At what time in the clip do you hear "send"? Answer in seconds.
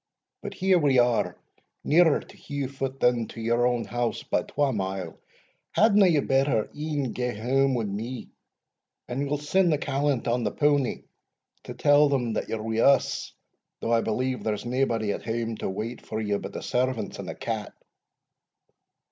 9.37-9.71